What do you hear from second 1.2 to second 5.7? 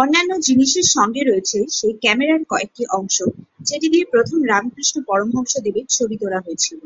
রয়েছে সেই ক্যামেরার কয়েকটি অংশ, যেটি দিয়ে প্রথম রামকৃষ্ণ পরমহংসের